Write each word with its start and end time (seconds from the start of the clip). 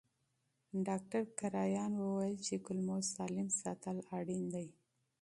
ډاکټر 0.87 1.21
کرایان 1.39 1.91
وویل 1.97 2.35
چې 2.47 2.55
کولمو 2.65 2.97
سالم 3.15 3.47
ساتل 3.61 3.97
اړین 4.17 4.43
دي. 4.53 4.67